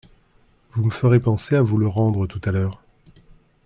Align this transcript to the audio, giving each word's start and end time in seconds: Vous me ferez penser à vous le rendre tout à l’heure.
Vous 0.71 0.83
me 0.83 0.89
ferez 0.89 1.19
penser 1.19 1.55
à 1.55 1.61
vous 1.61 1.77
le 1.77 1.87
rendre 1.87 2.25
tout 2.25 2.41
à 2.45 2.51
l’heure. 2.51 2.81